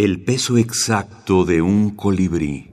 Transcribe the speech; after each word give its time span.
El 0.00 0.22
peso 0.22 0.58
exacto 0.58 1.44
de 1.44 1.60
un 1.60 1.90
colibrí. 1.90 2.70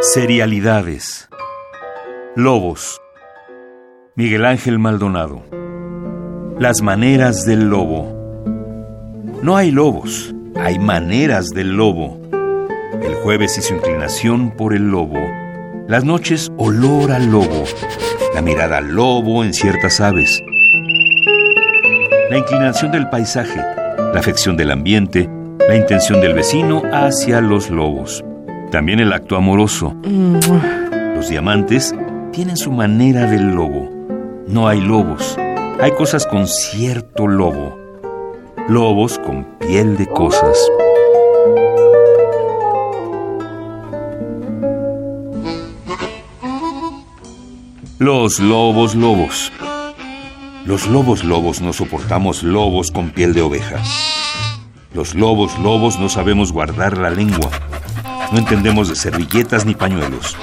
Serialidades. 0.00 1.28
Lobos. 2.36 3.00
Miguel 4.14 4.44
Ángel 4.44 4.78
Maldonado. 4.78 5.42
Las 6.60 6.82
maneras 6.82 7.44
del 7.44 7.68
lobo. 7.68 8.06
No 9.42 9.56
hay 9.56 9.72
lobos, 9.72 10.36
hay 10.54 10.78
maneras 10.78 11.48
del 11.48 11.72
lobo. 11.72 12.16
El 13.02 13.16
jueves 13.24 13.58
y 13.58 13.62
su 13.62 13.74
inclinación 13.74 14.52
por 14.52 14.72
el 14.72 14.88
lobo. 14.88 15.18
Las 15.88 16.04
noches 16.04 16.52
olor 16.58 17.10
al 17.10 17.26
lobo. 17.32 17.64
La 18.36 18.40
mirada 18.40 18.76
al 18.76 18.92
lobo 18.92 19.42
en 19.42 19.52
ciertas 19.52 20.00
aves. 20.00 20.40
La 22.30 22.38
inclinación 22.38 22.92
del 22.92 23.08
paisaje 23.08 23.79
la 24.12 24.20
afección 24.20 24.56
del 24.56 24.70
ambiente, 24.70 25.28
la 25.68 25.76
intención 25.76 26.20
del 26.20 26.34
vecino 26.34 26.82
hacia 26.92 27.40
los 27.40 27.70
lobos. 27.70 28.24
También 28.70 28.98
el 29.00 29.12
acto 29.12 29.36
amoroso. 29.36 29.94
Los 31.14 31.28
diamantes 31.28 31.94
tienen 32.32 32.56
su 32.56 32.72
manera 32.72 33.26
del 33.26 33.54
lobo. 33.54 33.88
No 34.48 34.66
hay 34.66 34.80
lobos, 34.80 35.36
hay 35.80 35.92
cosas 35.92 36.26
con 36.26 36.48
cierto 36.48 37.28
lobo. 37.28 37.78
Lobos 38.68 39.18
con 39.18 39.44
piel 39.58 39.96
de 39.96 40.06
cosas. 40.06 40.58
Los 47.98 48.40
lobos 48.40 48.94
lobos. 48.94 49.52
Los 50.66 50.86
lobos 50.86 51.24
lobos 51.24 51.62
no 51.62 51.72
soportamos 51.72 52.42
lobos 52.42 52.90
con 52.90 53.10
piel 53.10 53.32
de 53.32 53.40
oveja. 53.40 53.82
Los 54.92 55.14
lobos 55.14 55.58
lobos 55.58 55.98
no 55.98 56.10
sabemos 56.10 56.52
guardar 56.52 56.98
la 56.98 57.10
lengua. 57.10 57.50
No 58.30 58.38
entendemos 58.38 58.88
de 58.90 58.94
servilletas 58.94 59.64
ni 59.64 59.74
pañuelos. 59.74 60.36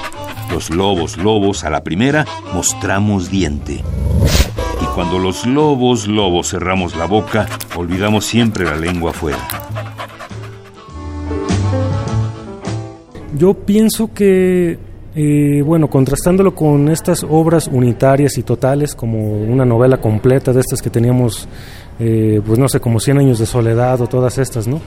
Los 0.52 0.72
lobos 0.72 1.18
lobos 1.18 1.64
a 1.64 1.70
la 1.70 1.84
primera 1.84 2.26
mostramos 2.52 3.30
diente. 3.30 3.84
Y 4.82 4.86
cuando 4.96 5.20
los 5.20 5.46
lobos 5.46 6.08
lobos 6.08 6.50
cerramos 6.50 6.96
la 6.96 7.06
boca, 7.06 7.48
olvidamos 7.76 8.26
siempre 8.26 8.66
la 8.66 8.76
lengua 8.76 9.12
afuera. 9.12 9.38
Yo 13.36 13.54
pienso 13.54 14.12
que 14.16 14.80
eh, 15.20 15.64
bueno, 15.64 15.90
contrastándolo 15.90 16.54
con 16.54 16.90
estas 16.90 17.26
obras 17.28 17.68
unitarias 17.68 18.38
y 18.38 18.44
totales, 18.44 18.94
como 18.94 19.42
una 19.42 19.66
novela 19.66 20.00
completa 20.00 20.54
de 20.54 20.60
estas 20.60 20.80
que 20.80 20.92
teníamos, 20.92 21.48
eh, 22.00 22.40
pues 22.46 22.60
no 22.60 22.70
sé, 22.70 22.80
como 22.80 23.00
Cien 23.00 23.18
años 23.18 23.40
de 23.40 23.48
soledad 23.48 24.00
o 24.00 24.06
todas 24.06 24.38
estas, 24.38 24.68
¿no? 24.68 24.80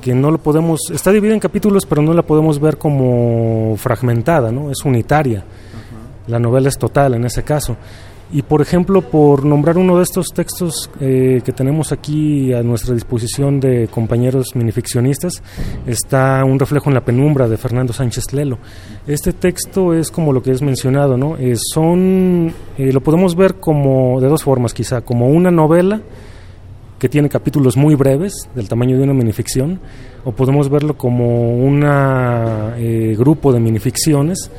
Que 0.00 0.14
no 0.14 0.30
lo 0.30 0.38
podemos, 0.38 0.80
está 0.90 1.12
dividida 1.12 1.34
en 1.34 1.40
capítulos, 1.40 1.84
pero 1.84 2.00
no 2.00 2.14
la 2.14 2.22
podemos 2.22 2.58
ver 2.58 2.78
como 2.78 3.74
fragmentada, 3.76 4.50
¿no? 4.50 4.70
Es 4.70 4.86
unitaria. 4.86 5.44
La 6.28 6.38
novela 6.38 6.70
es 6.70 6.78
total 6.78 7.12
en 7.12 7.26
ese 7.26 7.42
caso. 7.42 7.76
Y 8.34 8.42
por 8.42 8.60
ejemplo, 8.60 9.00
por 9.00 9.44
nombrar 9.44 9.78
uno 9.78 9.96
de 9.96 10.02
estos 10.02 10.26
textos 10.34 10.90
eh, 11.00 11.40
que 11.44 11.52
tenemos 11.52 11.92
aquí 11.92 12.52
a 12.52 12.64
nuestra 12.64 12.92
disposición 12.92 13.60
de 13.60 13.86
compañeros 13.86 14.56
minificcionistas, 14.56 15.40
está 15.86 16.44
Un 16.44 16.58
reflejo 16.58 16.90
en 16.90 16.94
la 16.94 17.04
penumbra 17.04 17.48
de 17.48 17.56
Fernando 17.56 17.92
Sánchez 17.92 18.32
Lelo. 18.32 18.58
Este 19.06 19.34
texto 19.34 19.94
es 19.94 20.10
como 20.10 20.32
lo 20.32 20.42
que 20.42 20.50
es 20.50 20.62
mencionado, 20.62 21.16
¿no? 21.16 21.36
Eh, 21.36 21.54
son, 21.56 22.52
eh, 22.76 22.92
lo 22.92 23.00
podemos 23.02 23.36
ver 23.36 23.54
como 23.60 24.20
de 24.20 24.26
dos 24.26 24.42
formas 24.42 24.74
quizá, 24.74 25.02
como 25.02 25.28
una 25.28 25.52
novela 25.52 26.02
que 26.98 27.08
tiene 27.08 27.28
capítulos 27.28 27.76
muy 27.76 27.94
breves, 27.94 28.32
del 28.56 28.68
tamaño 28.68 28.96
de 28.96 29.04
una 29.04 29.14
minificción, 29.14 29.78
o 30.24 30.32
podemos 30.32 30.68
verlo 30.68 30.98
como 30.98 31.56
un 31.56 31.82
grupo 33.16 33.52
de 33.52 33.60
minificciones 33.60 34.50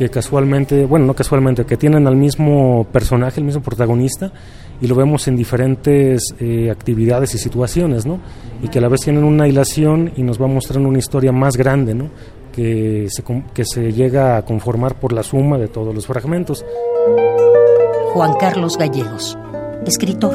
que 0.00 0.08
casualmente, 0.08 0.86
bueno, 0.86 1.04
no 1.04 1.14
casualmente, 1.14 1.66
que 1.66 1.76
tienen 1.76 2.06
al 2.06 2.16
mismo 2.16 2.86
personaje, 2.90 3.38
el 3.38 3.44
mismo 3.44 3.60
protagonista, 3.60 4.32
y 4.80 4.86
lo 4.86 4.94
vemos 4.94 5.28
en 5.28 5.36
diferentes 5.36 6.34
eh, 6.40 6.70
actividades 6.70 7.34
y 7.34 7.38
situaciones, 7.38 8.06
¿no? 8.06 8.18
Y 8.62 8.68
que 8.68 8.78
a 8.78 8.80
la 8.80 8.88
vez 8.88 9.02
tienen 9.02 9.24
una 9.24 9.46
hilación 9.46 10.10
y 10.16 10.22
nos 10.22 10.40
va 10.40 10.46
mostrando 10.46 10.88
una 10.88 10.98
historia 10.98 11.32
más 11.32 11.58
grande, 11.58 11.94
¿no? 11.94 12.08
Que 12.50 13.08
se, 13.10 13.22
que 13.52 13.66
se 13.66 13.92
llega 13.92 14.38
a 14.38 14.42
conformar 14.46 14.98
por 14.98 15.12
la 15.12 15.22
suma 15.22 15.58
de 15.58 15.68
todos 15.68 15.94
los 15.94 16.06
fragmentos. 16.06 16.64
Juan 18.14 18.32
Carlos 18.40 18.78
Gallegos, 18.78 19.36
escritor. 19.84 20.34